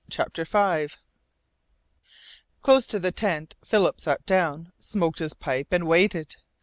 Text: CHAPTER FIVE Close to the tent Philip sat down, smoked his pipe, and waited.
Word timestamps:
CHAPTER 0.09 0.45
FIVE 0.45 0.97
Close 2.61 2.87
to 2.87 2.97
the 2.99 3.11
tent 3.11 3.55
Philip 3.63 4.01
sat 4.01 4.25
down, 4.25 4.71
smoked 4.79 5.19
his 5.19 5.35
pipe, 5.35 5.67
and 5.69 5.85
waited. 5.85 6.37